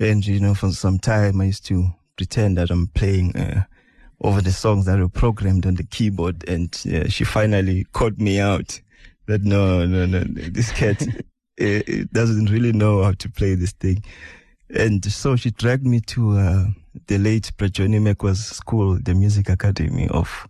[0.00, 3.64] And, you know, for some time I used to pretend that I'm playing, uh,
[4.22, 6.48] over the songs that were programmed on the keyboard.
[6.48, 8.80] And uh, she finally caught me out
[9.26, 11.06] that no, no, no, this cat
[11.58, 14.02] eh, doesn't really know how to play this thing.
[14.70, 16.64] And so she dragged me to uh,
[17.06, 20.48] the late Johnny Mekoa's school, the music academy of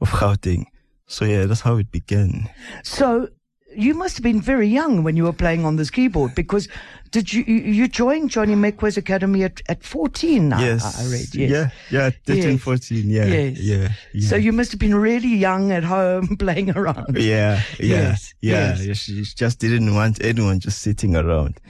[0.00, 0.64] of Gauteng.
[1.06, 2.48] So yeah, that's how it began.
[2.82, 3.28] So
[3.76, 6.68] you must have been very young when you were playing on this keyboard because
[7.10, 10.52] did you, you, joined Johnny Mekoa's Academy at, at 14?
[10.52, 11.34] I- yes, I, read.
[11.34, 11.50] Yes.
[11.50, 12.60] yeah, yeah, 13, Yes.
[12.62, 13.58] 14, yeah, Yes.
[13.58, 14.28] yeah, yeah.
[14.28, 17.16] So you must have been really young at home playing around.
[17.16, 18.92] Yeah, yeah, Yes, yeah.
[18.94, 21.60] She just didn't want anyone just sitting around.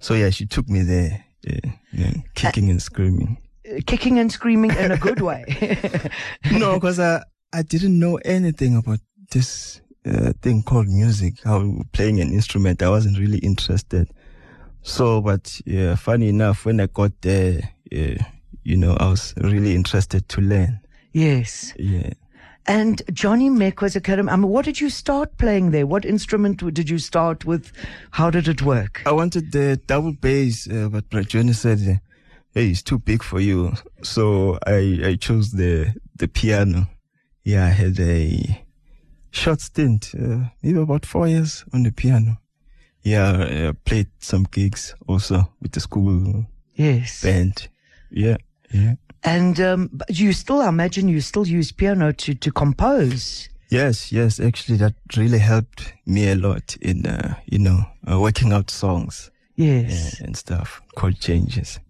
[0.00, 3.38] So yeah, she took me there, yeah, yeah, kicking and screaming.
[3.64, 5.44] Uh, Kicking and screaming in a good way.
[6.50, 7.22] no, because I
[7.52, 8.98] I didn't know anything about
[9.30, 12.82] this uh, thing called music, how playing an instrument.
[12.82, 14.08] I wasn't really interested.
[14.82, 18.16] So, but yeah, funny enough, when I got there, yeah,
[18.64, 20.80] you know, I was really interested to learn.
[21.12, 21.72] yes.
[21.76, 22.10] Yeah.
[22.64, 25.84] And Johnny Mekoa's Academy, I mean, what did you start playing there?
[25.84, 27.72] What instrument did you start with?
[28.12, 29.02] How did it work?
[29.04, 32.00] I wanted the double bass, uh, but Johnny said,
[32.54, 33.72] "Hey, it's too big for you."
[34.04, 36.86] So I I chose the the piano.
[37.42, 38.61] Yeah, I had a
[39.32, 42.38] short stint, uh, maybe about four years on the piano.
[43.02, 47.22] Yeah, I played some gigs also with the school Yes.
[47.22, 47.68] band.
[48.10, 48.36] Yeah,
[48.72, 48.94] yeah.
[49.24, 53.48] And um, but you still, I imagine you still use piano to, to compose.
[53.70, 54.38] Yes, yes.
[54.38, 59.30] Actually, that really helped me a lot in, uh, you know, uh, working out songs
[59.56, 60.20] Yes.
[60.20, 61.80] uh, and stuff, chord changes.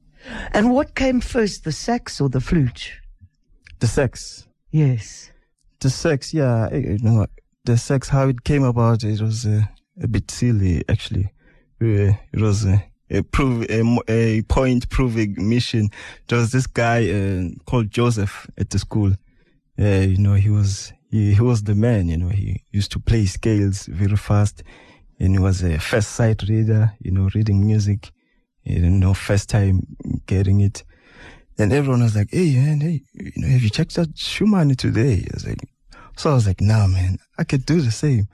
[0.53, 2.93] And what came first, the sax or the flute?
[3.81, 4.47] The sax.
[4.71, 5.31] Yes.
[5.83, 7.27] The sex, yeah, you know,
[7.65, 9.63] the sex, how it came about, it was uh,
[10.01, 11.33] a bit silly, actually.
[11.81, 15.91] Uh, it was a, a prove a, a point proving mission.
[16.29, 19.13] There was this guy uh, called Joseph at the school.
[19.79, 22.09] Uh, you know, he was he, he was the man.
[22.09, 24.63] You know, he used to play scales very fast,
[25.19, 26.93] and he was a first sight reader.
[27.01, 28.13] You know, reading music.
[28.63, 29.87] You know, first time
[30.27, 30.85] getting it.
[31.59, 35.27] And everyone was like, hey, man, hey, you know, have you checked out Schumann today?
[35.31, 35.69] I was like,
[36.17, 38.29] so I was like, nah, man, I could do the same.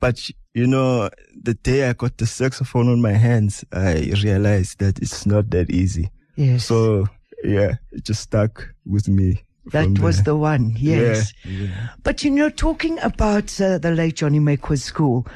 [0.00, 4.98] But, you know, the day I got the saxophone on my hands, I realized that
[4.98, 6.10] it's not that easy.
[6.36, 6.66] Yes.
[6.66, 7.06] So,
[7.42, 9.42] yeah, it just stuck with me.
[9.72, 10.24] that was there.
[10.24, 10.74] the one.
[10.78, 11.32] Yes.
[11.44, 11.88] Yeah, yeah.
[12.02, 15.26] But you know, talking about uh, the late Johnny Mekoa's school,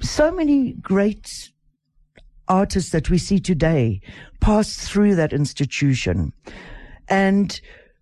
[0.00, 1.50] so many great
[2.48, 4.00] artists that we see today
[4.40, 6.32] passed through that institution.
[7.08, 7.58] And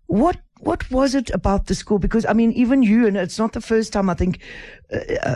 [0.07, 1.99] what what was it about the school?
[1.99, 4.09] Because I mean, even you, and it's not the first time.
[4.09, 4.39] I think,
[4.93, 5.35] uh, uh,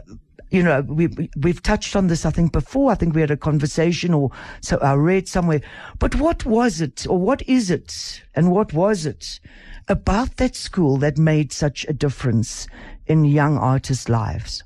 [0.52, 2.26] you know, we, we we've touched on this.
[2.26, 2.92] I think before.
[2.92, 4.32] I think we had a conversation, or
[4.62, 5.62] so I read somewhere.
[6.00, 9.40] But what was it, or what is it, and what was it
[9.88, 12.68] about that school that made such a difference
[13.08, 14.64] in young artists' lives?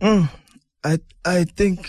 [0.00, 0.28] Mm,
[0.84, 1.88] I I think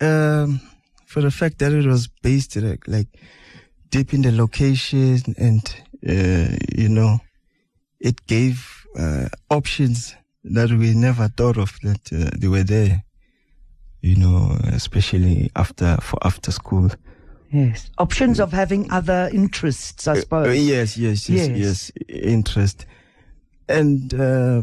[0.00, 0.60] um,
[1.06, 3.08] for the fact that it was based like, like
[3.90, 5.74] deep in the location and
[6.06, 7.18] uh, you know
[8.00, 10.14] it gave uh, options
[10.44, 13.04] that we never thought of that uh, they were there.
[14.00, 16.90] You know, especially after for after school.
[17.50, 17.90] Yes.
[17.98, 20.46] Options of having other interests, I suppose.
[20.46, 21.92] Uh, yes, yes, yes, Yes.
[22.08, 22.86] Interest,
[23.68, 24.62] and uh,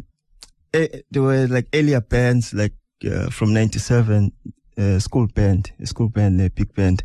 [0.73, 2.73] eh, there were like earlier bands, like
[3.05, 4.31] uh, from '97,
[4.77, 7.03] uh, school band, school band, a big band.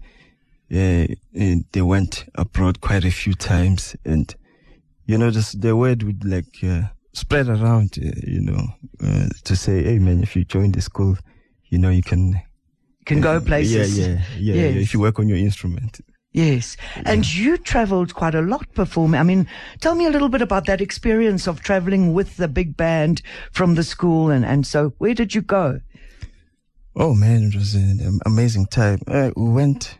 [0.72, 4.34] Uh, and they went abroad quite a few times, and
[5.06, 6.82] you know, just the word would like uh,
[7.12, 8.68] spread around, uh, you know,
[9.02, 11.16] uh, to say, "Hey, man, if you join the school,
[11.64, 12.40] you know, you can."
[13.06, 13.98] Can go places.
[13.98, 14.06] Yeah,
[14.38, 14.54] yeah, yeah.
[14.54, 16.00] yeah, If you work on your instrument.
[16.32, 16.76] Yes.
[17.04, 19.20] And you traveled quite a lot performing.
[19.20, 19.48] I mean,
[19.80, 23.74] tell me a little bit about that experience of traveling with the big band from
[23.74, 24.30] the school.
[24.30, 25.80] And, and so where did you go?
[26.94, 29.00] Oh man, it was an amazing time.
[29.08, 29.98] Uh, we went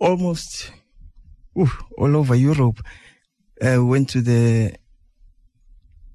[0.00, 0.72] almost
[1.58, 2.80] ooh, all over Europe.
[3.62, 4.74] Uh, we went to the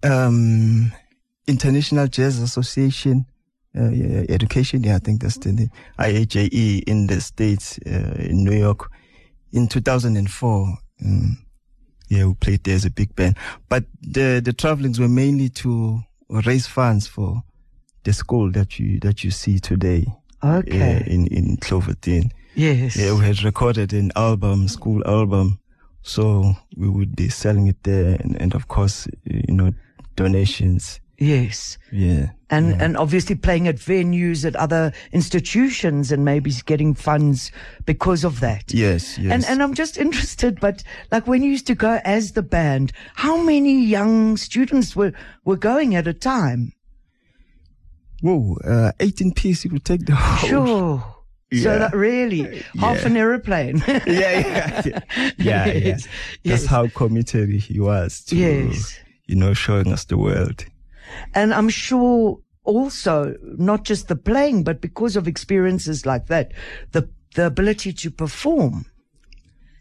[0.03, 0.91] um,
[1.47, 3.25] International Jazz Association
[3.77, 4.83] uh, yeah, Education.
[4.83, 5.69] Yeah, I think that's the name.
[5.99, 8.89] IAJE in the States, uh, in New York,
[9.51, 10.77] in 2004.
[11.03, 11.37] Um,
[12.07, 13.37] yeah, we played there as a big band.
[13.67, 17.43] But the the travelings were mainly to raise funds for
[18.03, 20.05] the school that you that you see today.
[20.43, 20.97] Okay.
[20.97, 22.31] uh, in in Cloverton.
[22.55, 22.95] Yes.
[22.95, 25.59] Yeah, we had recorded an album, school album,
[26.01, 29.73] so we would be selling it there, and, and of course, you know,
[30.15, 30.99] donations.
[31.17, 31.77] Yes.
[31.93, 37.51] Yeah, And, and obviously playing at venues at other institutions and maybe getting funds
[37.85, 38.73] because of that.
[38.73, 39.31] yes, yes.
[39.31, 42.91] And and I'm just interested, but like when you used to go as the band,
[43.15, 45.13] how many young students were
[45.45, 46.73] were going at a time?
[48.21, 50.49] whoa, uh, 18 piece, you would take the whole.
[50.49, 51.14] Sure.
[51.61, 51.77] So Yeah.
[51.79, 53.07] that really half Yeah.
[53.07, 53.77] an aeroplane.
[53.87, 55.73] yeah, yeah, yeah, yeah, yeah.
[55.73, 56.07] Yes,
[56.43, 56.65] That's yes.
[56.65, 58.99] how committed he was to, Yes.
[59.27, 60.65] you know, showing us the world.
[61.33, 66.51] And I'm sure also not just the playing, but because of experiences like that,
[66.91, 68.85] the the ability to perform.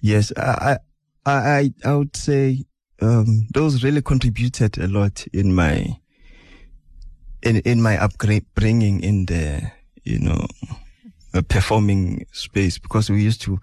[0.00, 0.79] Yes, I,
[1.25, 2.65] I, I, I would say
[3.00, 5.97] um, those really contributed a lot in my
[7.43, 9.70] in in my upbringing in the
[10.05, 10.47] you know
[11.35, 13.59] uh, performing space because we used to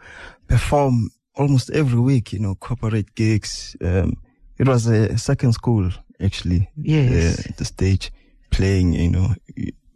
[0.47, 2.33] perform almost every week.
[2.33, 3.75] You know, corporate gigs.
[3.81, 4.17] Um,
[4.57, 5.89] it was a second school
[6.19, 6.69] actually.
[6.75, 7.39] Yes.
[7.39, 8.11] uh, the stage
[8.51, 8.93] playing.
[8.93, 9.35] You know,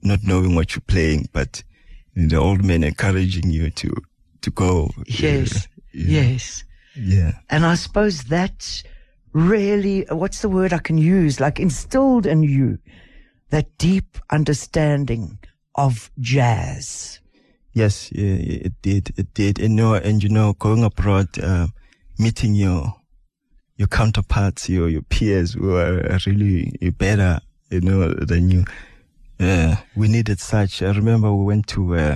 [0.01, 1.63] not knowing what you're playing, but
[2.15, 3.93] the old man encouraging you to
[4.41, 4.89] to go.
[5.07, 5.67] Yes.
[5.93, 6.21] Yeah.
[6.21, 6.63] Yes.
[6.95, 7.31] Yeah.
[7.49, 8.83] And I suppose that
[9.33, 11.39] really, what's the word I can use?
[11.39, 12.77] Like instilled in you
[13.49, 15.37] that deep understanding
[15.75, 17.19] of jazz.
[17.75, 19.11] Yes, it did.
[19.17, 19.59] It did.
[19.59, 21.67] And you know, and you know, going abroad, uh,
[22.17, 22.95] meeting your
[23.75, 28.63] your counterparts, your your peers who are really better, you know, than you.
[29.41, 30.81] Uh, we needed such.
[30.81, 32.15] I remember we went to uh,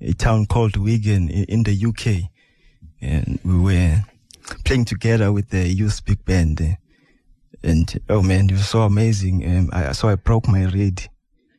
[0.00, 2.28] a town called Wigan in, in the UK,
[3.00, 4.02] and we were
[4.64, 6.78] playing together with the youth big band.
[7.62, 9.46] And oh man, it was so amazing.
[9.46, 11.08] Um, I, so I broke my reed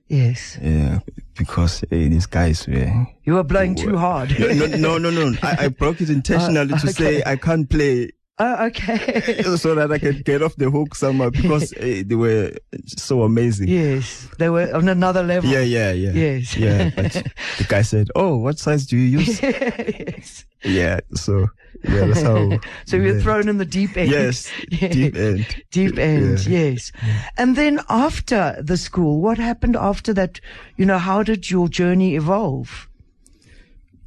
[0.08, 0.58] Yes.
[0.62, 1.00] Yeah,
[1.38, 4.38] because uh, these guys were You were blowing too hard.
[4.40, 5.38] no, no, no, no, no.
[5.42, 7.24] I, I broke it intentionally Uh, to say.
[7.26, 9.42] I can't play oh, okay.
[9.58, 12.52] so that I can get off the hook somehow because uh, they were
[12.86, 13.68] so amazing.
[13.70, 14.28] yes.
[14.38, 15.50] They were on another level.
[15.50, 16.12] Yeah, yeah, yeah.
[16.12, 16.56] Yes.
[16.56, 17.12] Yeah, but
[17.58, 20.46] the guy said, "Oh, what size do you use?" yes.
[20.64, 21.48] yeah, so
[21.84, 22.60] yeah, that's how.
[22.86, 24.10] So you were thrown in the deep end.
[24.12, 25.64] Yes, deep end.
[25.72, 26.60] Deep end, Yeah.
[26.60, 26.92] yes.
[27.38, 30.40] And then after the school, what happened after that?
[30.78, 32.88] You know, how did your journey evolve?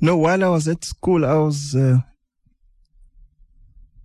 [0.01, 1.99] No, while I was at school, I was, uh,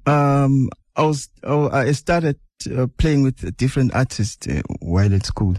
[0.05, 2.37] um, I was, oh, I started
[2.75, 5.55] uh, playing with different artists uh, while at school.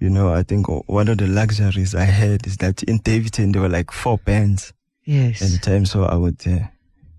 [0.00, 3.62] You know, I think one of the luxuries I had is that in Daveyton there
[3.62, 4.72] were like four bands
[5.04, 5.40] Yes.
[5.42, 6.58] at the time, so I would, uh,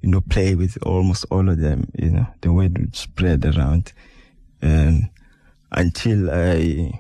[0.01, 1.91] you know, play with almost all of them.
[1.97, 3.93] You know, the word would spread around,
[4.61, 5.09] um,
[5.71, 6.91] until I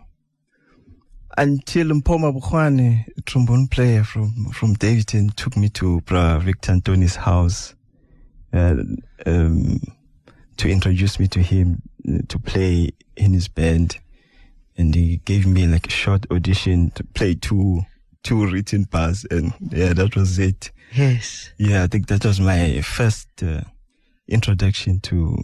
[1.37, 7.15] until Mpoma Bukhwane, a trombone player from, from Daveyton, took me to Bra Victor Ntoni's
[7.15, 7.75] house,
[8.51, 8.75] uh,
[9.25, 9.79] um,
[10.57, 11.81] to introduce me to him
[12.27, 13.99] to play in his band.
[14.77, 17.81] And he gave me like a short audition to play two,
[18.23, 19.25] two written parts.
[19.31, 20.71] And yeah, that was it.
[20.93, 21.51] yes.
[21.57, 23.61] Yeah, I think that was my first uh,
[24.27, 25.37] introduction to,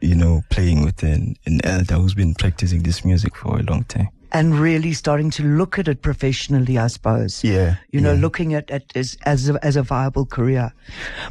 [0.00, 3.84] you know, playing with an, an elder who's been practicing this music for a long
[3.84, 4.08] time.
[4.32, 7.42] And really starting to look at it professionally, I suppose.
[7.44, 7.76] Yeah.
[7.90, 8.20] You know, yeah.
[8.20, 10.72] looking at it as, as, a, as a viable career.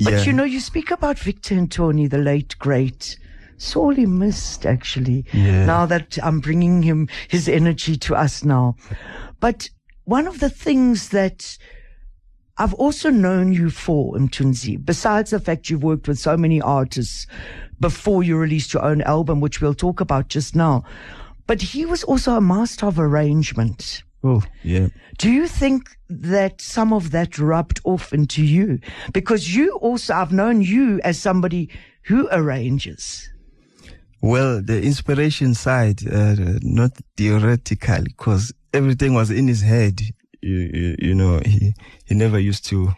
[0.04, 0.24] But Yeah.
[0.24, 3.20] you know, you speak about Victor Ntoni, the late great,
[3.58, 5.26] sorely missed actually.
[5.34, 5.66] Yeah.
[5.66, 8.76] Now that I'm bringing him, his energy to us now.
[9.40, 9.70] But
[10.06, 11.58] one of the things that
[12.58, 17.28] I've also known you for Mthunzi, besides the fact you've worked with so many artists
[17.80, 20.84] before you released your own album, which we'll talk about just now.
[21.48, 24.04] But he was also a master of arrangement.
[24.24, 24.88] Oh, yeah.
[25.18, 28.80] Do you think that some of that rubbed off into you?
[29.12, 31.70] Because you also, I've known you as somebody
[32.04, 33.30] who arranges.
[34.22, 40.02] Well, the inspiration side, uh, not theoretically, because everything was in his head.
[40.42, 41.74] You, you, you, know, he,
[42.06, 42.94] he never used to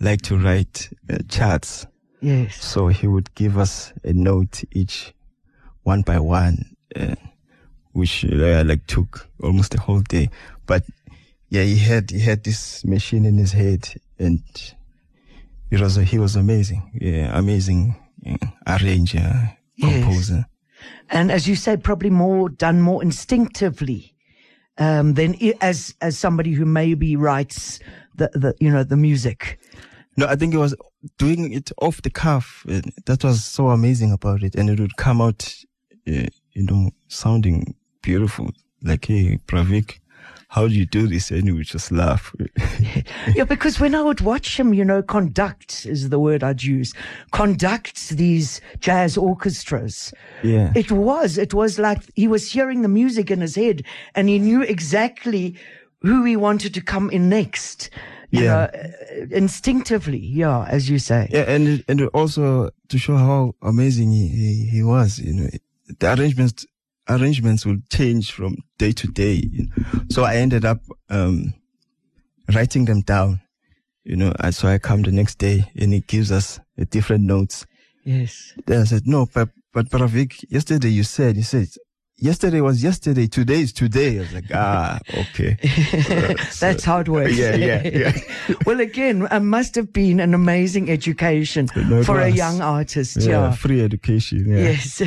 [0.00, 1.86] like to write uh, charts.
[2.20, 2.56] Yes.
[2.64, 5.12] So he would give us a note each,
[5.82, 6.64] one by one,
[6.94, 7.16] uh,
[7.92, 10.30] which uh, like took almost a whole day.
[10.66, 10.84] But
[11.50, 14.42] yeah, he had he had this machine in his head, and
[15.70, 16.90] it was he was amazing.
[17.00, 20.04] Yeah, amazing yeah, arranger, Yes.
[20.04, 20.46] composer.
[21.10, 24.15] And as you say, probably more done more instinctively
[24.78, 27.80] um, than as as somebody who maybe writes
[28.14, 29.58] the, the you know the music.
[30.16, 30.74] No, I think it was
[31.18, 32.64] doing it off the cuff.
[32.68, 35.54] Uh, That was so amazing about it, and it would come out,
[36.08, 38.50] uh, you know, sounding beautiful.
[38.82, 40.00] Like, hey, Bra Vic,
[40.48, 41.30] how do you do this?
[41.30, 42.34] And he would just laugh.
[43.34, 46.94] yeah, because when I would watch him, you know, conduct is the word I'd use.
[47.32, 50.12] Conduct these jazz orchestras.
[50.42, 53.82] yeah, It was, it was like he was hearing the music in his head
[54.14, 55.56] and he knew exactly
[56.02, 57.90] who he wanted to come in next.
[58.30, 58.48] You Yeah.
[58.50, 61.28] know, uh, instinctively, yeah, as you say.
[61.30, 65.18] yeah, and and also to show how amazing he, he, he was.
[65.20, 65.48] You know,
[66.00, 66.66] the arrangements
[67.08, 69.68] arrangements will change from day to day.
[70.10, 71.54] So I ended up um,
[72.54, 73.40] writing them down.
[74.04, 77.24] You know, and so I come the next day and he gives us a different
[77.24, 77.66] notes.
[78.04, 78.52] Yes.
[78.66, 81.66] Then I said, no, but, but Bra Vic, yesterday you said, you said,
[82.18, 84.16] yesterday was yesterday, today is today.
[84.16, 85.56] I was like, ah, okay.
[86.60, 87.36] That's how it works.
[87.36, 88.12] Yeah, yeah, yeah.
[88.66, 93.16] well, again, it must have been an amazing education No, for a young artist.
[93.18, 93.52] Yeah, Yeah.
[93.52, 94.46] free education.
[94.48, 94.56] Yeah.
[94.56, 95.02] Yes.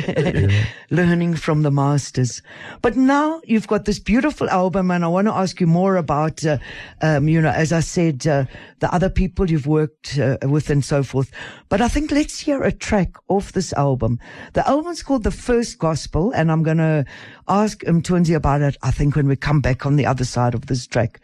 [0.90, 2.42] Learning from the masters.
[2.82, 6.44] But now you've got this beautiful album and I want to ask you more about,
[6.44, 6.58] uh,
[7.02, 8.44] um, you know, as I said, uh,
[8.78, 11.30] the other people you've worked uh, with and so forth.
[11.68, 14.18] But I think let's hear a track off this album.
[14.52, 16.99] The album's called The First Gospel and I'm going to
[17.48, 20.66] ask Mthunzi about it, I think when we come back on the other side of
[20.66, 21.20] this track.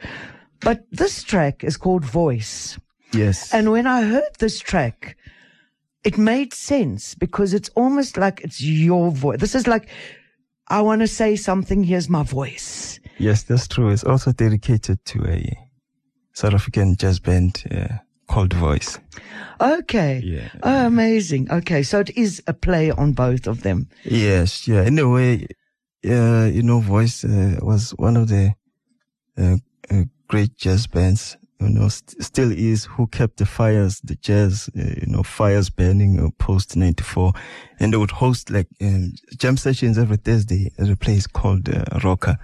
[0.61, 2.79] But this track is called Voice.
[3.13, 3.53] Yes.
[3.53, 5.17] And when I heard this track,
[6.05, 9.41] it made sense because it's almost like it's your voice.
[9.41, 9.89] This is like,
[10.69, 11.85] I want to say something.
[11.85, 13.01] Here's my voice.
[13.19, 13.91] yes, that's true.
[13.91, 15.57] It's also dedicated to a
[16.33, 17.97] South African jazz band uh,
[18.29, 18.99] called Voice.
[19.61, 20.21] Okay.
[20.25, 20.49] Yeah.
[20.63, 21.51] Oh, amazing.
[21.51, 21.83] Okay.
[21.83, 23.89] So it is a play on both of them.
[24.05, 24.83] Yes, yeah.
[24.83, 25.47] In a way,
[26.07, 28.55] uh, you know, Voice uh, was one of the
[29.39, 29.57] uh,
[29.91, 31.37] uh, great jazz bands.
[31.61, 35.71] You know, st- still is who kept the fires, the jazz, uh, you know, fires
[35.71, 37.33] burning uh, post '94,
[37.81, 41.85] and they would host like um, jam sessions every Thursday at a place called uh,
[42.05, 42.37] Rocker,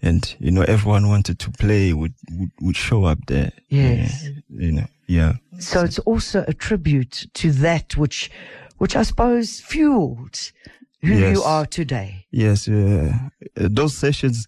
[0.00, 3.50] and you know, everyone wanted to play would would, would show up there.
[3.68, 4.22] Yes.
[4.24, 5.32] Yeah, you know, yeah.
[5.58, 8.30] So it's also a tribute to that which,
[8.78, 10.52] which I suppose fueled
[11.02, 11.36] who Yes.
[11.36, 12.26] you are today.
[12.30, 13.12] Yes, uh,
[13.54, 14.46] those sessions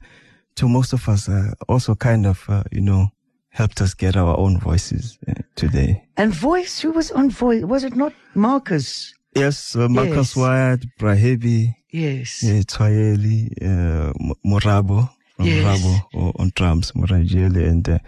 [0.57, 3.11] to most of us uh, also kind of, uh, you know,
[3.51, 6.03] helped us get our own voices uh, today.
[6.17, 7.63] And voice, who was on voice?
[7.65, 9.15] Was it not Marcus?
[9.37, 10.37] Yes, uh, Marcus Yes.
[10.37, 12.43] Wyatt, Bra Herbie, Yes.
[12.45, 14.13] uh, Tsoaeli, uh,
[14.45, 15.83] Morabo from Yes.
[15.83, 17.99] Morabo on drums, Morojele, and uh,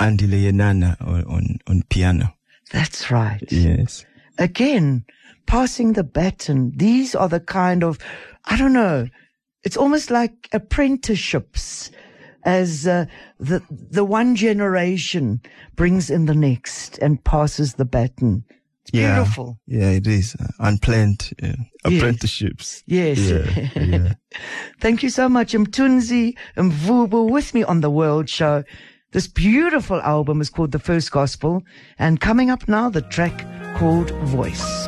[0.00, 2.34] Andile Yenana on, on piano.
[2.72, 3.42] That's right.
[3.50, 4.04] Yes.
[4.38, 5.04] again,
[5.50, 6.70] passing the baton.
[6.76, 7.98] These are the kind of,
[8.44, 9.08] I don't know,
[9.64, 11.90] it's almost like apprenticeships
[12.44, 13.06] as uh,
[13.40, 15.40] the, the one generation
[15.74, 18.44] brings in the next and passes the baton.
[18.84, 19.16] It's Yeah.
[19.16, 19.58] beautiful.
[19.66, 20.36] Yeah, it is.
[20.36, 21.56] Uh, unplanned Yes.
[21.84, 22.82] apprenticeships.
[22.86, 23.18] Yes.
[23.18, 24.12] Yeah, yeah.
[24.80, 28.62] Thank you so much, Mthunzi Mvubu, with me on the World Show.
[29.12, 31.62] This beautiful album is called The First Gospel,
[31.98, 33.44] and coming up now, the track
[33.76, 34.86] called Voice.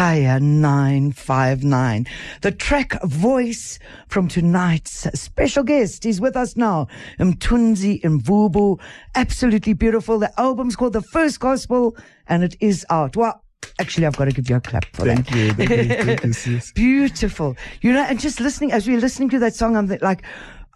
[0.00, 2.06] Kaya 959.
[2.40, 3.78] The track voice
[4.08, 6.88] from tonight's special guest is with us now.
[7.18, 8.80] Mthunzi Mvubu.
[9.14, 10.18] Absolutely beautiful.
[10.18, 13.14] The album's called The First Gospel and it is out.
[13.14, 13.44] Well,
[13.78, 15.36] actually, I've got to give you a clap for Thank that.
[15.36, 15.52] you.
[15.52, 16.72] Thank you, thank you, sis.
[16.72, 17.54] Beautiful.
[17.82, 20.22] You know, and just listening, as we we're listening to that song, I'm like,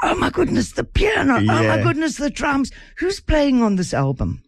[0.02, 1.36] oh my goodness, the piano.
[1.36, 2.72] Oh my goodness, the drums.
[2.98, 4.42] Who's playing on this album?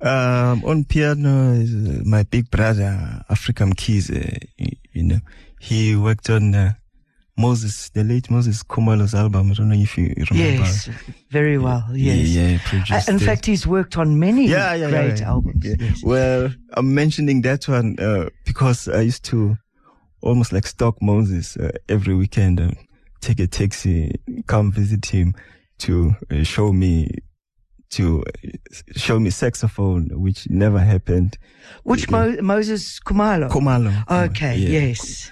[0.00, 4.10] Um, on piano is uh, my big brother, Afrika Mkhize.
[4.10, 5.18] Uh, you know,
[5.60, 6.72] he worked on uh,
[7.38, 9.50] Moses, the late Moses Khumalo's album.
[9.50, 10.62] I don't know if you remember.
[10.64, 10.90] Yes,
[11.30, 11.84] very well.
[11.92, 12.28] Yes.
[12.28, 15.64] Yeah, yeah, Uh, in fact, he's worked on many yeah, yeah, great albums.
[15.64, 15.74] yeah.
[15.78, 16.02] Yes.
[16.04, 19.56] Well, I'm mentioning that one uh, because I used to
[20.20, 22.70] almost like stalk Moses uh, every weekend, uh,
[23.20, 24.12] take a taxi,
[24.46, 25.34] come visit him
[25.78, 27.08] to uh, show me
[27.90, 28.48] to uh,
[28.96, 31.38] show me saxophone, which never happened.
[31.84, 33.48] Which Mo- Moses Khumalo?
[33.50, 34.04] Khumalo.
[34.26, 34.80] Okay, Yeah.
[34.88, 35.30] yes.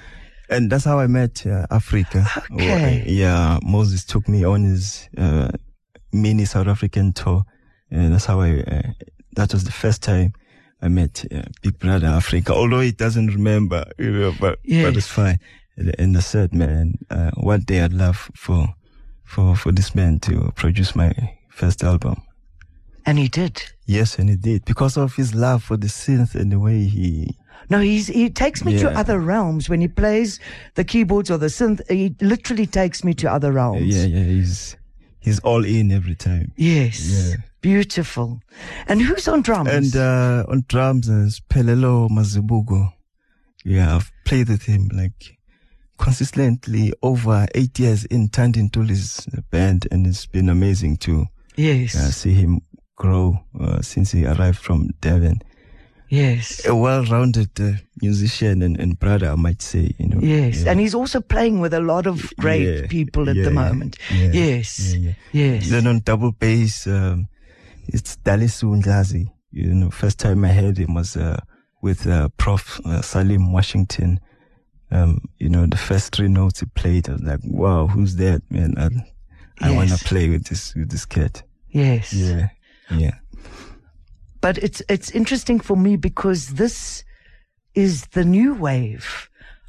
[0.50, 2.26] And that's how I met uh, Afrika.
[2.52, 3.00] Okay.
[3.00, 5.49] Uh, yeah, Moses took me on his uh,
[6.12, 7.44] mini South African tour.
[7.90, 8.82] And that's how I, uh,
[9.37, 10.34] that was the first time
[10.82, 12.50] I met uh, Big Brother Afrika.
[12.50, 14.84] Although he doesn't remember, you know, but, Yes.
[14.84, 15.38] but it's fine.
[15.99, 18.68] And, I said, man, uh, one day I'd love for,
[19.25, 21.12] for, for this man to produce my
[21.50, 22.16] first album.
[23.06, 23.62] And he did.
[23.87, 27.37] Yes, and he did because of his love for the synth and the way he,
[27.68, 29.68] No, he's, he takes me to other realms.
[29.68, 30.40] When he plays
[30.75, 33.82] the keyboards or the synth, he literally takes me to other realms.
[33.82, 34.76] yeah, yeah, he's,
[35.20, 36.52] he's all in every time.
[36.56, 37.06] Yes.
[37.06, 37.37] Yeah.
[37.61, 38.40] Beautiful.
[38.88, 39.70] And who's on drums?
[39.70, 42.92] And uh, on drums is Pelelo Mazibuko.
[43.64, 45.38] Yeah, I've played with him like
[45.99, 51.25] consistently over eight years in Thandi Ntuli's band, and it's been amazing to
[51.56, 51.94] yes.
[51.96, 52.61] uh, see him
[52.97, 55.41] grow uh, since he arrived from Devon.
[56.09, 56.65] yes.
[56.67, 59.91] A well-rounded uh, musician and, and brother, I might say.
[59.99, 60.21] You know.
[60.21, 60.63] Yes.
[60.63, 60.71] Yeah.
[60.71, 63.97] And he's also playing with a lot of great Yeah, people at yeah, the moment.
[64.11, 64.95] yes.
[65.33, 65.71] Yes.
[65.71, 67.29] Then on double bass, um,
[67.89, 69.31] it's Dalisu Ndlazi.
[69.51, 71.41] You know, first time I heard him was uh,
[71.83, 72.81] with uh, Prof.
[72.85, 74.21] Uh, Salim Washington.
[74.91, 78.43] Um, you know, the first three notes he played, I was like, "Wow, who's that
[78.51, 78.75] man?
[78.79, 78.89] I,
[79.69, 82.13] I want to play with this with this cat." Yes.
[82.13, 82.49] Yeah,
[82.91, 83.14] yeah,
[84.41, 87.05] But it's it's interesting for me because this
[87.75, 89.29] is the new wave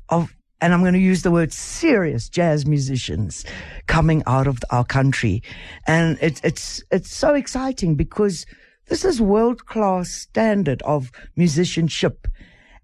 [0.10, 3.46] of and I'm going to use the word serious jazz musicians
[3.88, 5.44] coming out of our country.
[5.88, 8.46] And it's it's it's so exciting because
[8.88, 12.28] this is world class standard of musicianship.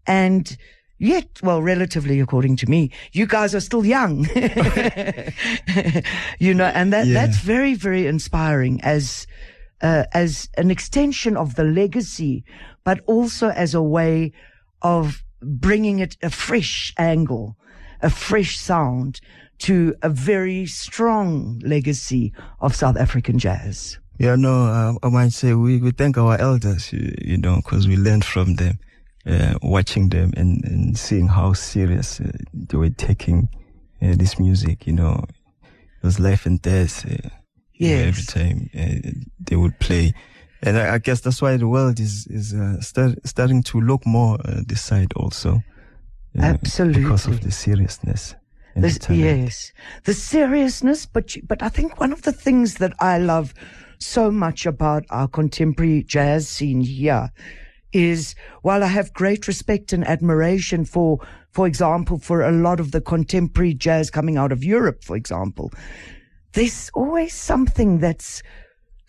[0.08, 0.58] And
[0.98, 4.26] yet, well, relatively according to me, you guys are still young.
[6.40, 7.14] you know, and that Yeah.
[7.14, 9.28] that's very, very inspiring as
[9.82, 12.44] uh, as an extension of the legacy,
[12.84, 14.32] but also as a way
[14.82, 17.58] of bringing it a fresh angle,
[18.02, 19.20] a fresh sound
[19.60, 24.00] to a very strong legacy of South African jazz.
[24.18, 24.36] yeah.
[24.36, 27.96] No, uh, I might say we, we thank our elders, you, you know, because we
[27.96, 28.80] learned from them,
[29.28, 33.50] uh, watching them and, and seeing how serious uh, they were taking
[34.02, 34.88] uh, this music.
[34.88, 35.26] You know,
[35.64, 37.06] it was life and death.
[37.82, 39.10] You know, every time uh,
[39.48, 40.14] they would play.
[40.64, 44.06] And I, I guess that's why the world is is uh, start, starting to look
[44.06, 45.52] more uh, this side also,
[46.38, 46.42] uh,
[47.02, 48.36] because of the seriousness.
[48.76, 48.90] the
[49.46, 53.54] yes, the seriousness, but you- but I think one of the things that I love
[53.98, 57.30] so much about our contemporary jazz scene here
[57.92, 61.20] is while I have great respect and admiration for,
[61.52, 65.72] for example, for a lot of the contemporary jazz coming out of Europe, for example,
[66.54, 68.44] there's always something that's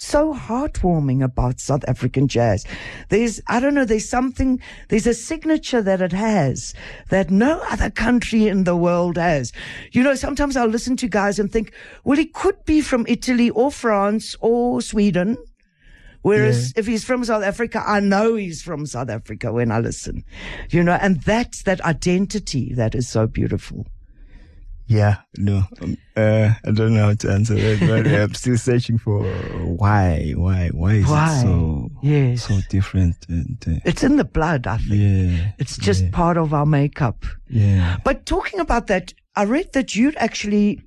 [0.03, 2.67] so heartwarming about South African jazz.
[3.09, 6.75] There's, I don't know, there's something, there's a signature that it has
[7.11, 9.53] that no other country in the world has.
[9.93, 13.51] You know, sometimes I'll listen to guys and think, well, he could be from Italy
[13.51, 15.37] or France or Sweden.
[16.23, 20.25] Whereas if he's from South Africa, I know he's from South Africa when I listen,
[20.71, 23.87] you know, and that's that identity that is so beautiful.
[24.87, 28.99] Yeah, no, um, uh, I don't know how to answer that, but I'm still searching
[28.99, 31.39] for why, why, why is Why?
[31.39, 32.43] it so, Yes.
[32.47, 33.17] so different?
[33.29, 35.01] And uh, It's in the blood, I think.
[35.01, 37.25] yeah, It's just yeah, part of our makeup.
[37.49, 37.99] yeah.
[38.05, 40.83] But talking about that, I read that you'd actually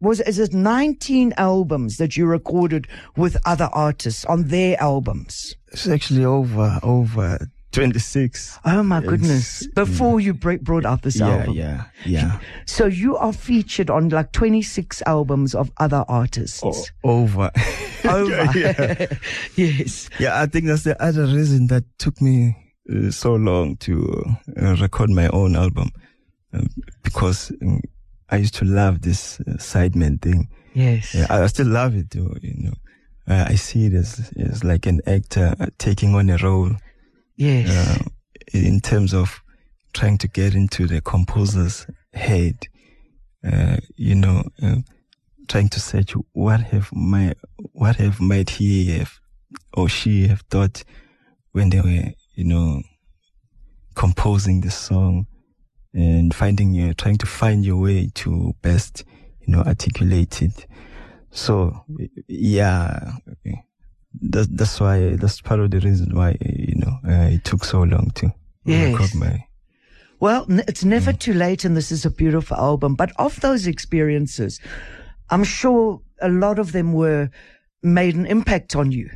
[0.00, 5.54] was is it 19 albums that you recorded with other artists on their albums.
[5.70, 7.38] It's actually over, over
[7.72, 8.58] 26.
[8.64, 9.66] Oh my goodness!
[9.68, 12.38] Before you br- brought out this Yeah, album, yeah, yeah.
[12.66, 16.62] so you are featured on like 26 albums of other artists.
[16.62, 17.50] O- over.
[18.04, 19.06] Over, yeah.
[19.56, 22.56] yes, yeah, I think that's the other reason that took me
[22.92, 24.24] uh, so long to
[24.60, 25.90] uh, record my own album.
[26.52, 26.66] Um,
[27.04, 27.80] because um,
[28.28, 30.48] I used to love this uh, sideman thing.
[30.74, 32.74] yes, Yeah, I I still love it though, you know.
[33.28, 36.72] Uh, I see it as, as like an actor uh, taking on a role,
[37.42, 38.04] yes, uh,
[38.52, 39.42] in terms of
[39.92, 42.68] trying to get into the composer's head,
[43.44, 44.76] uh, you know, uh,
[45.48, 47.34] trying to search what have my,
[47.72, 49.20] what have might he have
[49.74, 50.84] or she have thought
[51.52, 52.82] when they were, you know,
[53.94, 55.26] composing the song
[55.92, 59.04] and finding your, trying to find your way to best,
[59.40, 60.66] you know, articulate it.
[61.30, 61.84] So,
[62.28, 63.12] yeah,
[64.20, 67.82] that, that's why, that's part of the reason why, you know, uh, it took so
[67.82, 68.32] long to
[68.64, 68.92] Yes.
[68.92, 69.44] record my,
[70.20, 72.94] Well, n- it's never too late, and this is a beautiful album.
[72.94, 74.60] But of those experiences,
[75.30, 77.30] I'm sure a lot of them were
[77.82, 79.10] made an impact on you.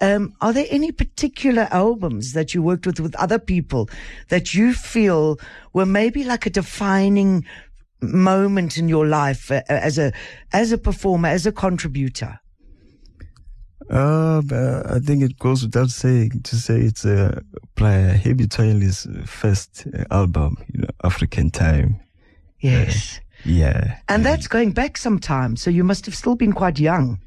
[0.00, 3.88] Um, are there any particular albums that you worked with with other people
[4.30, 5.38] that you feel
[5.74, 7.44] were maybe like a defining
[8.00, 10.12] moment in your life uh, as a
[10.52, 12.40] as a performer, as a contributor?
[13.90, 17.42] Uh, but I think it goes without saying to say it's a
[17.74, 22.00] Bra Herbie Tsoaeli's first uh, album, you know, African Time.
[22.60, 23.98] Yes, Yeah.
[24.08, 27.18] and that's going back some time, so you must have still been quite young.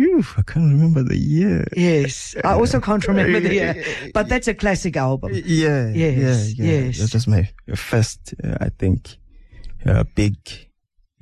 [0.00, 1.66] Oof, I can't remember the year.
[1.76, 5.32] Yes, I also can't remember the year, but that's a classic album.
[5.34, 6.80] Yeah, Yes, yeah, yeah.
[6.86, 6.98] yes.
[7.00, 9.18] That was my first, uh, I think,
[9.84, 10.36] uh, big,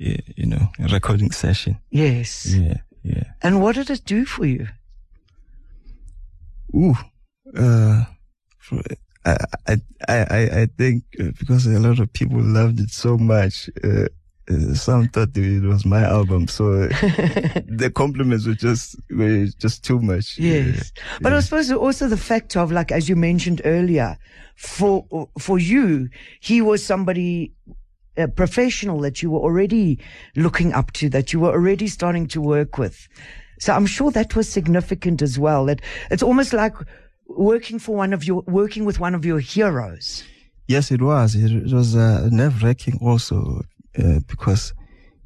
[0.01, 1.77] uh, you know, recording session.
[1.91, 2.45] Yes.
[2.55, 3.23] Yeah, yeah.
[3.41, 4.67] And what did it do for you?
[6.75, 6.95] Ooh,
[7.57, 8.03] uh,
[8.59, 8.81] for,
[9.25, 13.69] I, I, I, I- think uh, because a lot of people loved it so much,
[13.83, 14.05] uh,
[14.51, 19.99] uh, some thought it was my album, so the compliments were just were just too
[19.99, 20.37] much.
[20.37, 20.91] Yes.
[21.21, 24.17] But I suppose also the fact of, like, as you mentioned earlier,
[24.55, 25.05] for,
[25.39, 26.09] for you,
[26.39, 27.53] he was somebody,
[28.27, 29.99] professional that you were already
[30.35, 33.07] looking up to, that you were already starting to work with.
[33.59, 35.65] So I'm sure that was significant as well.
[35.65, 36.75] That it's almost like
[37.27, 40.23] working for one of your, working with one of your heroes.
[40.67, 41.35] Yes, it was.
[41.35, 43.61] It, was uh, nerve wracking also
[43.97, 44.73] uh, because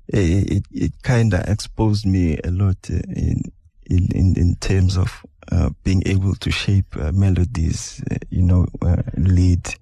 [0.08, 3.41] it, it, it kind of exposed me a lot uh, in,
[3.86, 8.65] in, in, in terms of uh, being able to shape uh, melodies, uh, you know,
[9.17, 9.75] lead,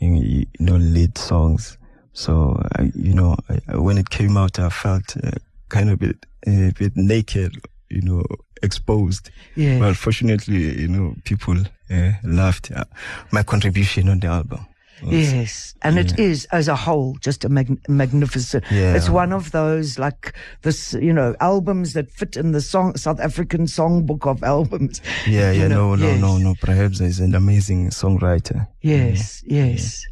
[0.00, 1.77] you know, lead songs.
[2.18, 5.30] So, I, you know, I, when it came out, I felt uh,
[5.68, 8.24] kind of a bit, a bit naked, you know,
[8.60, 9.30] exposed.
[9.54, 9.78] Yeah.
[9.78, 12.86] Well, fortunately, you know, people uh, loved uh,
[13.30, 14.66] my contribution on the album.
[15.04, 18.64] Yes, and it is as a whole just a mag- magnificent.
[18.70, 18.94] Yeah.
[18.94, 23.20] It's one of those like this, you know, albums that fit in the song South
[23.20, 25.00] African songbook of albums.
[25.26, 26.20] Yeah, yeah, know, no, no, yes.
[26.20, 26.54] no, no.
[26.60, 28.66] Perhaps he's an amazing songwriter.
[28.80, 30.06] Yes, yes,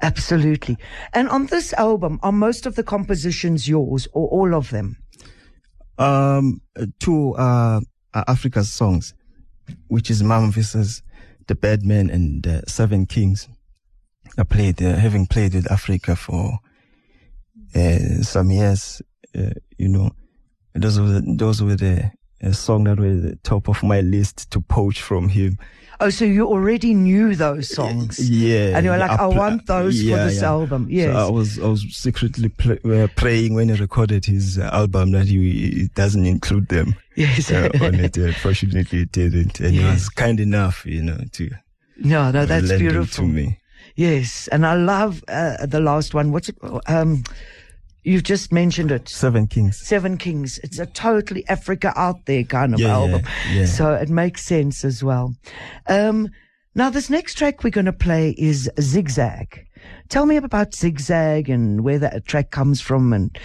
[0.00, 0.76] absolutely.
[1.12, 4.96] And on this album, are most of the compositions yours or all of them?
[5.98, 6.60] Um,
[7.00, 7.80] two uh,
[8.14, 9.14] are Afrika's songs,
[9.88, 11.02] which is Mama Visas,
[11.46, 13.48] The Bad Man, and uh, Seven Kings.
[14.38, 16.58] I played, uh, having played with Afrika for
[17.74, 19.02] uh, some years,
[19.36, 20.10] uh, you know,
[20.74, 22.10] those were the, those were the
[22.42, 25.58] uh, song that were the top of my list to poach from him.
[26.00, 28.18] Oh, so you already knew those songs?
[28.28, 30.48] Yeah, And you were like, I pl- want those for yeah, this yeah.
[30.48, 30.88] album.
[30.90, 31.14] Yes.
[31.14, 32.50] So I was I was secretly
[32.84, 37.52] uh, praying when he recorded his uh, album that he, doesn't include them yes.
[37.52, 38.18] uh, on it.
[38.18, 41.50] Uh, fortunately, it didn't, and he was kind enough, you know, to
[41.98, 43.24] no, no, that's beautiful.
[43.24, 43.58] to me.
[43.96, 44.48] Yes.
[44.48, 46.32] And I love uh, the last one.
[46.32, 46.56] What's it?
[46.86, 47.24] Um,
[48.02, 49.08] you've just mentioned it.
[49.08, 49.78] Seven Kings.
[49.78, 50.58] Seven Kings.
[50.62, 53.22] It's a totally Africa out there kind of Yeah, yeah, album.
[53.52, 53.66] yeah.
[53.66, 55.34] So it makes sense as well.
[55.88, 56.28] Um,
[56.74, 59.66] now this next track we're going to play is Zigzag.
[60.08, 63.36] Tell me about Zigzag and where that track comes from and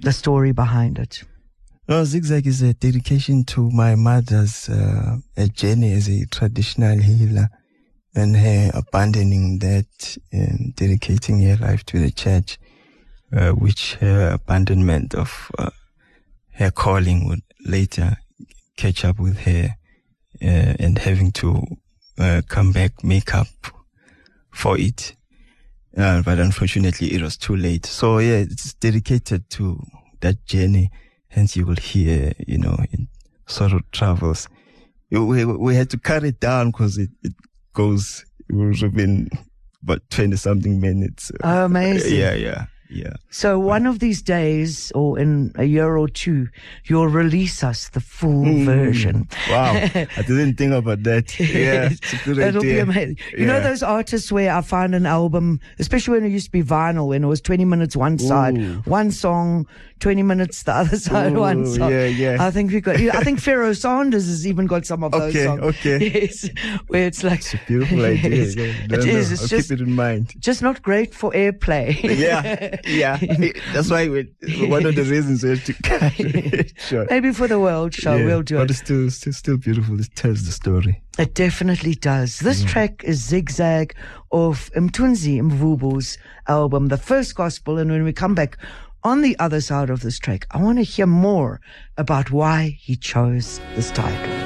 [0.00, 1.22] the story behind it.
[1.88, 5.18] No, Zigzag is a dedication to my mother's uh,
[5.54, 7.48] journey as a traditional healer
[8.16, 12.58] and her abandoning that and dedicating her life to the church,
[13.32, 15.70] uh, which her abandonment of uh,
[16.54, 18.16] her calling would later
[18.76, 19.76] catch up with her
[20.42, 21.62] uh, and having to
[22.18, 23.48] uh, come back, make up
[24.50, 25.14] for it.
[25.96, 27.86] Uh, but unfortunately, it was too late.
[27.86, 29.82] So yeah, it's dedicated to
[30.20, 30.90] that journey.
[31.28, 33.08] Hence, you will hear, you know, in
[33.46, 34.48] sort of travels.
[35.10, 37.32] We, we had to cut it down because it, it
[37.76, 39.28] goes, it would have been
[39.82, 41.30] about 20 something minutes.
[41.44, 42.18] Oh, amazing.
[42.18, 43.14] Yeah, yeah, yeah.
[43.30, 46.48] So one of these days or in a year or two,
[46.84, 48.64] you'll release us the full Mm.
[48.64, 49.28] version.
[49.50, 49.72] Wow.
[49.74, 51.38] I didn't think about that.
[51.40, 51.90] Yeah.
[51.92, 52.82] It's a good That'll be idea.
[52.84, 53.18] amazing.
[53.36, 56.62] You know those artists where I find an album, especially when it used to be
[56.62, 58.82] vinyl, when it was 20 minutes one side, Ooh.
[58.84, 59.66] one song,
[60.00, 61.90] 20 minutes the other side, one song.
[61.90, 62.36] yeah, yeah.
[62.40, 65.60] I think we got, I think Pharaoh Sanders has even got some of those songs.
[65.60, 65.94] okay.
[65.96, 66.20] okay.
[66.26, 66.48] Yes.
[66.88, 68.30] Where it's like, Beautiful idea.
[68.44, 68.54] Yes.
[68.56, 69.02] Yeah, It no, no.
[69.18, 70.34] It's I'll just, keep it in mind.
[70.38, 71.96] just not great for airplay.
[72.16, 72.75] Yeah.
[72.86, 73.18] yeah,
[73.72, 74.28] that's why we,
[74.68, 77.10] one of the reasons we have to short.
[77.10, 78.64] Maybe for the world show, Yeah, we'll do but it.
[78.64, 79.98] But it's still, still, still beautiful.
[80.00, 81.02] It tells the story.
[81.18, 82.40] It definitely does.
[82.40, 83.94] This track is Zigzag
[84.32, 87.78] of Mthunzi Mvubu's album, The First Gospel.
[87.78, 88.58] And when we come back
[89.02, 91.60] on the other side of this track, I want to hear more
[91.96, 94.45] about why he chose this title.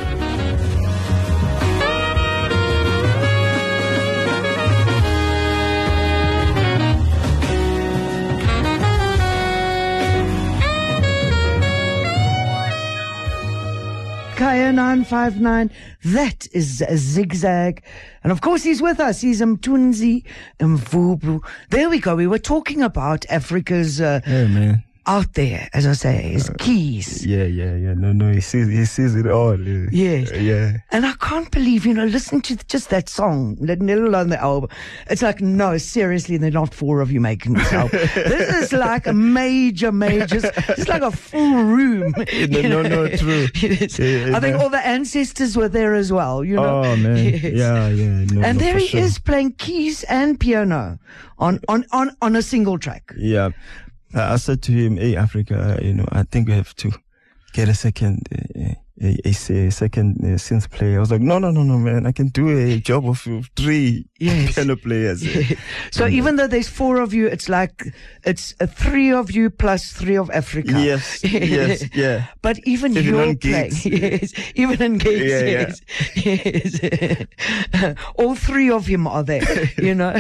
[14.41, 15.71] Kaya 959.
[16.03, 17.83] That is a zigzag.
[18.25, 19.21] And of course, he's with us.
[19.21, 20.25] He's Mthunzi
[20.59, 21.45] Mvubu.
[21.69, 22.17] There we go.
[22.17, 24.83] We were talking about Afrika's uh, man.
[25.11, 27.27] Out there, as I say, Uh, keys.
[27.27, 27.95] Yeah, yeah, yeah.
[27.95, 29.59] No, no, he sees, he sees it all.
[29.59, 29.89] yeah.
[29.91, 30.31] Yes.
[30.33, 30.77] Yeah.
[30.93, 34.71] And I can't believe, you know, listen to just that song, let alone the album.
[35.11, 37.99] It's like, no, seriously, they're not four of you making this album.
[38.15, 42.15] this is like a major, major, it's like a full room.
[42.51, 43.47] No, no, no, true.
[43.63, 43.99] Is.
[43.99, 46.85] Yeah, I think all the ancestors were there as well, you know.
[46.85, 47.17] Oh man.
[47.17, 47.43] Yes.
[47.63, 48.25] Yeah, yeah.
[48.33, 49.01] No, And no, there he sure.
[49.01, 50.99] is playing keys and piano
[51.39, 53.13] on, on, on, on a single track.
[53.17, 53.51] Yeah.
[54.15, 56.93] I I said to him, "Hey, Afrika, uh, you know, I think we have to
[57.53, 59.31] get a second, uh, a, a,
[59.67, 62.07] a second uh, synth player." I was like, "No, no, no, no, man!
[62.07, 64.55] I can do a job of three Yes.
[64.55, 65.25] piano players."
[65.93, 67.85] So even though there's four of you, it's like,
[68.25, 70.73] it's a three of you plus three of Afrika.
[70.85, 72.27] yes, yes, yeah.
[72.43, 75.73] But even Even you're playing, yes, even in gigs, Yeah, yeah.
[76.25, 77.97] yes, yes.
[78.17, 79.45] All three of him are there,
[79.79, 80.15] you know.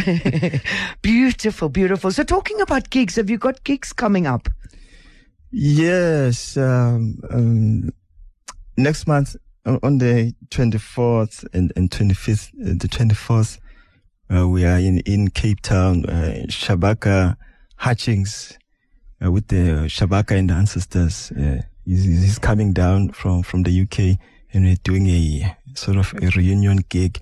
[1.02, 2.10] beautiful, beautiful.
[2.10, 4.48] So talking about gigs, have you got gigs coming up?
[5.52, 6.56] Yes.
[6.56, 7.90] Um, um,
[8.82, 13.58] next month on the twenty fourth and and twenty fifth, uh, the twenty fourth,
[14.34, 17.36] uh, we are in in Cape Town, uh, Shabaka
[17.76, 18.58] Hutchings,
[19.24, 21.32] uh, with the Shabaka and the ancestors.
[21.32, 24.18] Uh, he's, he's coming down from from the UK,
[24.52, 27.20] and we're doing a sort of a reunion gig.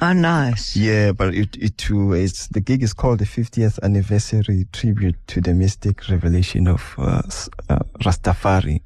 [0.00, 0.76] Oh, nice.
[0.76, 5.40] Yeah, but it it too it's the gig is called the 50th anniversary tribute to
[5.40, 7.22] the mystic revelation of uh,
[7.68, 8.82] uh, Rastafari.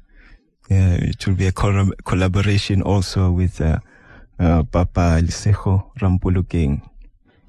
[0.69, 3.79] Yeah, it will be a collab- collaboration also with uh,
[4.39, 6.81] uh, Papa Lesego Rampolokeng.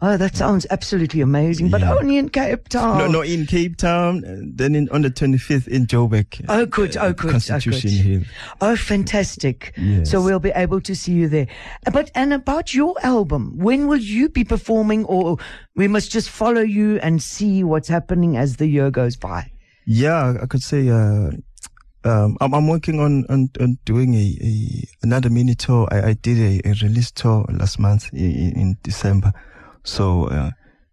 [0.02, 1.94] Oh, that sounds absolutely amazing, but Yeah.
[1.94, 2.98] only in Cape Town.
[2.98, 4.22] No, no, in Cape Town,
[4.54, 6.44] then in, on the 25th in Joburg.
[6.50, 6.98] Oh, good.
[6.98, 7.30] Oh, good.
[7.30, 8.06] Constitution oh, good.
[8.06, 8.22] Hill.
[8.60, 9.72] Oh, fantastic.
[9.78, 10.10] Yes.
[10.10, 11.46] So we'll be able to see you there.
[11.90, 15.38] But, and about your album, when will you be performing or
[15.76, 19.50] we must just follow you and see what's happening as the year goes by?
[19.86, 21.30] Yeah, I could say, uh,
[22.06, 25.88] um, I'm, I'm working on, on, on doing a, a, another mini tour.
[25.90, 29.32] I, I did a, a release tour last month in, in December.
[29.84, 30.50] So, uh,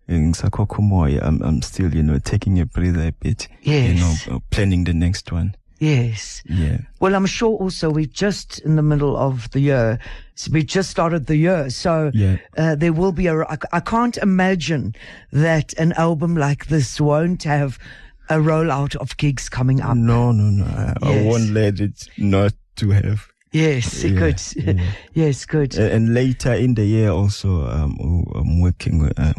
[0.07, 3.47] in Sakokumoy, I'm, I'm still, you know, taking a breather a bit.
[3.61, 3.89] Yes.
[3.89, 3.95] You
[4.31, 5.55] know, uh, planning the next one.
[5.79, 6.41] Yes.
[6.45, 6.77] Yeah.
[6.99, 9.99] Well, I'm sure also we're just in the middle of the year.
[10.35, 11.69] So we just started the year.
[11.69, 12.37] So Yeah.
[12.57, 14.93] uh, there will be a, I, I can't imagine
[15.31, 17.77] that an album like this won't have
[18.29, 19.95] a rollout of gigs coming up.
[19.97, 20.65] No, no, no.
[20.65, 23.27] I, I won't let it not to have.
[23.51, 24.41] Yes, Yeah, good.
[24.55, 24.91] yeah.
[25.13, 25.75] yes, good.
[25.75, 29.33] And later in the year also, um, I'm working uh,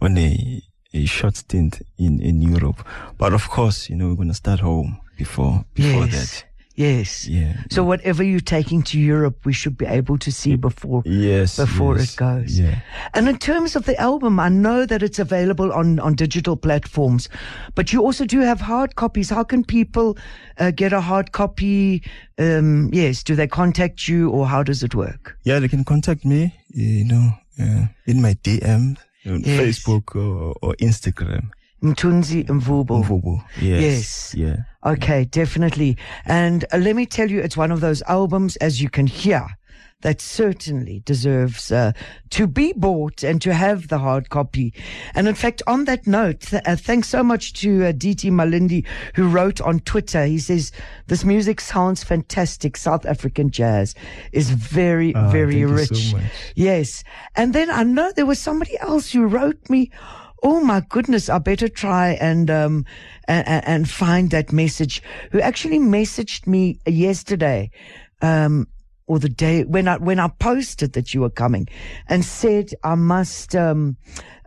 [0.00, 0.62] on a,
[0.92, 2.86] a short stint in, in Europe.
[3.16, 6.42] But of course, you know, we're going to start home before, before yes.
[6.42, 6.44] that.
[6.76, 7.26] Yes.
[7.26, 7.54] Yeah.
[7.70, 11.56] So whatever you're taking to Europe, we should be able to see before Yes.
[11.56, 12.60] before yes, it goes.
[12.60, 12.80] Yeah.
[13.14, 17.28] And in terms of the album, I know that it's available on, on digital platforms,
[17.74, 19.30] but you also do have hard copies.
[19.30, 20.18] How can people
[20.58, 22.02] uh, get a hard copy?
[22.38, 25.38] Um, yes, do they contact you or how does it work?
[25.44, 29.60] Yeah, they can contact me, you know, uh, in my DM on Yes.
[29.60, 31.48] Facebook or, or Instagram.
[31.94, 33.04] Mthunzi Mvubu.
[33.04, 33.40] Mvubu.
[33.60, 33.82] Yes.
[33.82, 34.34] Yes.
[34.34, 34.56] Yeah.
[34.92, 35.96] Okay, definitely.
[36.24, 39.46] And uh, let me tell you, it's one of those albums, as you can hear,
[40.02, 41.90] that certainly deserves uh,
[42.30, 44.72] to be bought and to have the hard copy.
[45.14, 48.84] And in fact, on that note, th- uh, thanks so much to uh, DT Malindi,
[49.14, 50.24] who wrote on Twitter.
[50.26, 50.70] He says,
[51.06, 52.76] This music sounds fantastic.
[52.76, 53.94] South African jazz
[54.32, 56.10] is very, Ah, very rich.
[56.12, 56.20] so.
[56.54, 57.02] Yes.
[57.34, 59.90] And then I know there was somebody else who wrote me.
[60.42, 62.84] Oh my goodness, I better try and, um,
[63.26, 67.70] and, and find that message who actually messaged me yesterday,
[68.22, 68.68] um,
[69.08, 71.68] or the day when I, when I posted that you were coming
[72.08, 73.96] and said I must, um,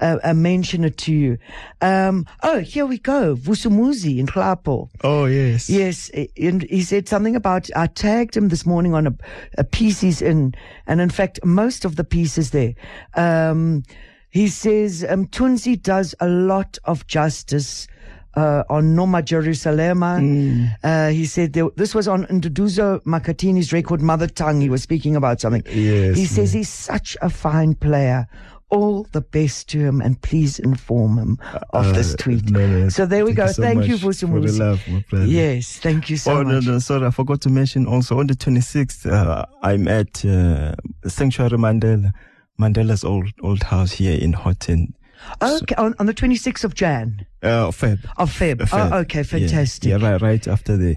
[0.01, 1.37] uh, uh, mention it to you.
[1.81, 3.35] Um, oh, here we go.
[3.35, 4.89] Vusumuzi in Klapo.
[5.03, 5.69] Oh, yes.
[5.69, 9.15] Yes, and he said something about I tagged him this morning on a,
[9.57, 10.53] a piece he's in,
[10.87, 12.73] and in fact, most of the pieces there.
[13.15, 13.83] Um,
[14.29, 17.87] he says um, Tunzi does a lot of justice
[18.35, 20.19] uh, on Noma Jerusalema.
[20.21, 20.75] Mm.
[20.83, 24.61] Uh, he said there, this was on Nduduzo Makhathini's record, Mother Tongue.
[24.61, 25.63] He was speaking about something.
[25.67, 28.27] Yes, he says he's such a fine player.
[28.71, 31.39] All the best to him, and please inform him
[31.71, 32.51] of Uh, this tweet.
[32.51, 33.47] no, no, so there we go.
[33.47, 35.27] you so thank you for for the love.
[35.27, 36.45] Yes, thank you so much.
[36.45, 36.65] oh, much.
[36.65, 40.75] no, no, sorry, I forgot to mention also on the 26th, uh, I'm at uh,
[41.07, 42.11] Sanctuary Mandela,
[42.59, 44.93] Mandela's old old house here in Houghton.
[45.41, 47.99] Okay, on, on the 26th of Jan Uh, Feb.
[48.17, 48.55] of Feb.
[48.61, 48.89] Feb.
[48.91, 49.89] Oh, okay, fantastic.
[49.89, 50.95] Yeah, right, right after the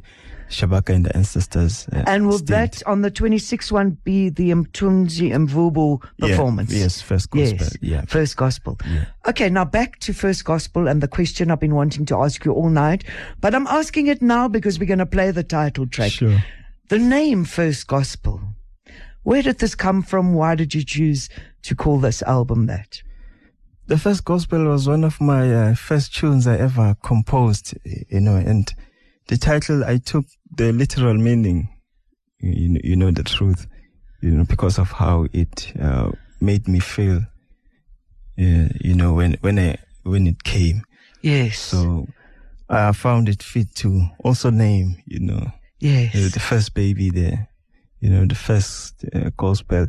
[0.48, 1.88] Shabaka and the ancestors.
[1.92, 2.48] Uh, And will stint.
[2.48, 6.72] that on the 26th one be the Mthunzi Mvubu Yeah, performance?
[6.72, 7.58] yes, first gospel.
[7.58, 8.02] Yes, Yeah.
[8.06, 8.78] first gospel.
[9.26, 12.52] Okay, now back to first gospel and the question I've been wanting to ask you
[12.52, 13.02] all night,
[13.40, 16.12] but I'm asking it now because we're going to play the title track.
[16.12, 16.38] Sure.
[16.88, 18.40] The name first gospel.
[19.22, 20.34] Where did this come from?
[20.34, 21.28] Why did you choose
[21.62, 23.02] to call this album that?
[23.86, 28.36] The first gospel was one of my uh, first tunes I ever composed, you know,
[28.36, 28.72] and
[29.28, 31.68] the title I took the literal meaning,
[32.38, 33.66] you know, you know the truth,
[34.20, 39.58] you know, because of how it uh, made me feel, uh, you know, when when
[39.58, 40.82] I when it came.
[41.22, 41.58] Yes.
[41.58, 42.06] So
[42.68, 46.32] I found it fit to also name, you know, yes.
[46.32, 47.48] the first baby there,
[48.02, 49.86] you know, the first uh, gospel.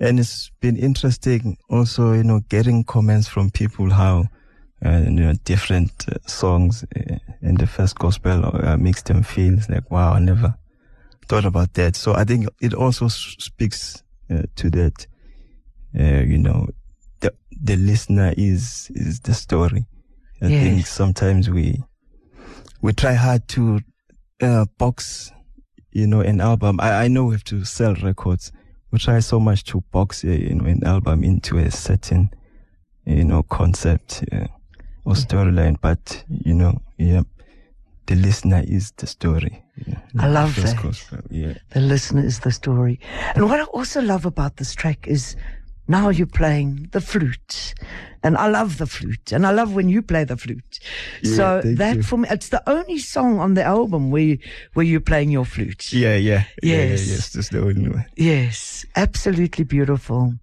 [0.00, 4.28] And it's been interesting also, you know, getting comments from people how,
[4.86, 9.54] uh, you know, different uh, songs uh, in the first gospel uh, makes them feel
[9.54, 10.54] it's like, wow, I never
[11.26, 11.96] thought about that.
[11.96, 15.06] So I think it also speaks uh, to that,
[15.98, 16.68] uh, you know,
[17.18, 19.84] the, the listener is, is the story.
[20.40, 21.82] I think sometimes we,
[22.80, 23.80] we try hard to,
[24.40, 25.32] uh, box,
[25.92, 26.80] you know, an album.
[26.80, 28.52] I, I know we have to sell records.
[28.90, 32.30] We try so much to box, uh, you know, an album into a certain,
[33.04, 34.46] you know, concept uh,
[35.04, 35.76] or storyline.
[35.80, 37.22] But, you know, yeah,
[38.06, 39.62] the listener is the story.
[39.86, 39.98] know.
[40.18, 40.82] I love that.
[40.82, 41.54] gospel, Yeah.
[41.70, 42.98] The listener is the story.
[43.34, 45.36] And what I also love about this track is
[45.86, 47.74] now you're playing the flute.
[48.22, 49.32] And I love the flute.
[49.32, 50.80] And I love when you play the flute.
[51.22, 52.02] Yeah, so that you.
[52.02, 54.36] for me, it's the only song on the album where,
[54.74, 55.92] where you're playing your flute.
[55.92, 56.44] Yeah, yeah.
[56.62, 57.08] Yeah, yeah, Yes.
[57.08, 58.04] yes, that's the only one.
[58.16, 60.34] Yes, absolutely beautiful.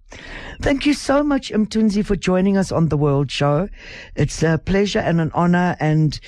[0.62, 3.68] Thank you so much, Mthunzi, for joining us on the World Show.
[4.14, 5.76] It's a pleasure and an honor.
[5.78, 6.18] And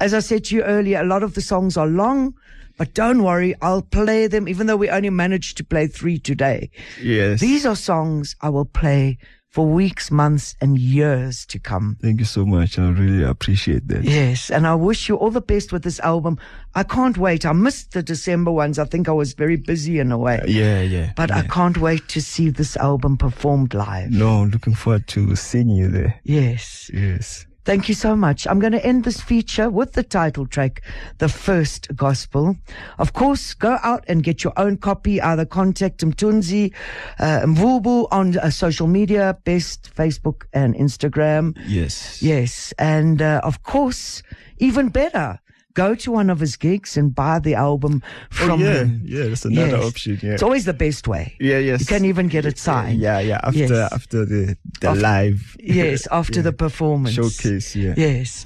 [0.00, 2.34] as I said to you earlier, a lot of the songs are long,
[2.78, 6.70] but don't worry, I'll play them, even though we only managed to play three today.
[7.00, 7.40] Yes.
[7.40, 9.18] These are songs I will play
[9.56, 11.96] for weeks, months, and years to come.
[12.02, 12.78] Thank you so much.
[12.78, 14.04] I really appreciate that.
[14.04, 16.38] Yes, and I wish you all the best with this album.
[16.74, 17.46] I can't wait.
[17.46, 18.78] I missed the December ones.
[18.78, 20.42] I think I was very busy in a way.
[20.46, 21.14] Yeah, yeah.
[21.16, 24.10] But I can't wait to see this album performed live.
[24.10, 26.20] No, I'm looking forward to seeing you there.
[26.22, 26.90] Yes.
[26.92, 27.46] Yes.
[27.66, 28.46] Thank you so much.
[28.46, 30.82] I'm going to end this feature with the title track,
[31.18, 32.56] The First Gospel.
[32.96, 35.20] Of course, go out and get your own copy.
[35.20, 36.72] Either contact Mthunzi,
[37.18, 41.56] uh, Mvubu on uh, social media, best Facebook and Instagram.
[41.66, 42.22] Yes.
[42.22, 42.72] Yes.
[42.78, 44.22] And, uh, of course,
[44.58, 45.40] even better,
[45.76, 49.00] go to one of his gigs and buy the album Oh, from yeah, him.
[49.04, 49.26] yeah.
[49.28, 49.84] That's another Yes.
[49.90, 50.18] option.
[50.22, 50.32] Yeah.
[50.34, 51.36] It's always the best way.
[51.38, 51.58] yeah.
[51.70, 51.80] Yes.
[51.80, 52.98] You can even get it signed.
[52.98, 53.40] Yeah, yeah.
[53.48, 53.92] After Yes.
[53.92, 55.40] after the the After- live.
[55.60, 56.50] Yes, after Yeah.
[56.50, 57.14] the performance.
[57.14, 57.68] showcase.
[57.84, 57.94] Yeah.
[57.96, 58.44] Yes.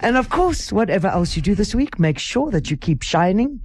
[0.00, 3.60] And of course, whatever else you do this week, make sure that you keep shining.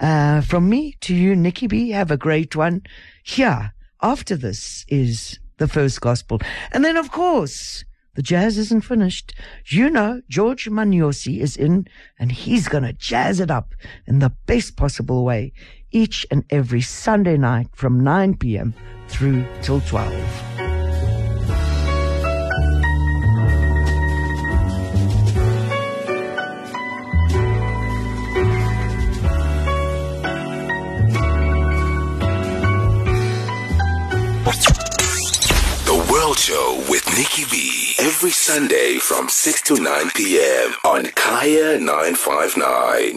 [0.00, 2.80] Uh, from me to you, Nicky B, have a great one.
[3.36, 6.36] Here, after this is the first gospel.
[6.72, 7.84] And then, of course,
[8.16, 9.34] the jazz isn't finished.
[9.66, 11.86] You know, George Maniosi is in
[12.18, 13.74] and he's going to jazz it up
[14.06, 15.52] in the best possible way
[15.92, 18.74] each and every Sunday night from 9 p.m.
[19.08, 20.65] through till 12.
[36.46, 37.96] Show with Nicky B.
[37.98, 40.74] Every Sunday from 6 to 9 p.m.
[40.84, 43.14] on Kaya 959.